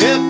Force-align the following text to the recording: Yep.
Yep. 0.00 0.29